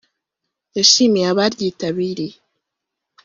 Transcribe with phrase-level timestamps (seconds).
[0.77, 2.35] yashimiye abaryitabiriye